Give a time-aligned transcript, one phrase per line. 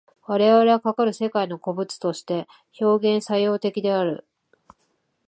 [0.23, 2.47] 我々はかかる世界の個物として
[2.81, 4.25] 表現作用的である。